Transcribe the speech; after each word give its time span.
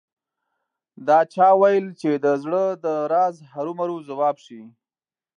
دا 1.07 1.19
چا 1.33 1.47
ویل 1.61 1.87
چې 2.01 2.11
د 2.23 2.25
زړه 2.43 2.63
د 2.83 2.85
راز 3.13 3.35
هرو 3.51 3.73
مرو 3.79 3.97
ځواب 4.09 4.35
شي 4.45 4.61